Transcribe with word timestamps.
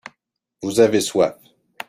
vous 0.63 0.79
avez 0.79 0.99
soif. 0.99 1.37